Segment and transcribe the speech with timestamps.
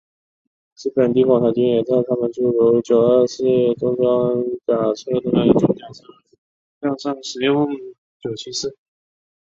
[0.81, 3.43] 日本帝国海军也在他们诸如九二式
[3.77, 6.05] 重装甲车的装甲车
[6.79, 7.67] 辆上使用
[8.19, 8.75] 九七式。